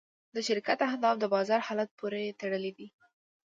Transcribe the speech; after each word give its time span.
د 0.35 0.37
شرکت 0.47 0.79
اهداف 0.89 1.15
د 1.19 1.25
بازار 1.35 1.59
حالت 1.67 1.89
پورې 1.99 2.35
تړلي 2.41 2.71
دي. 2.77 2.87